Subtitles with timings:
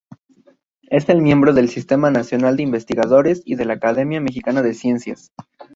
[0.89, 5.31] Es miembro del Sistema Nacional de Investigadores y de la Academia Mexicana de Ciencias.